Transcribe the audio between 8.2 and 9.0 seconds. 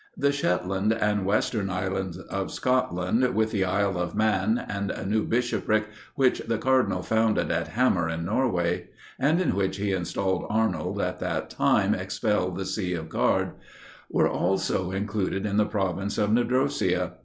Norway,